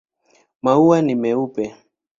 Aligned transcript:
Maua 0.63 1.01
ni 1.01 1.15
meupe. 1.15 1.63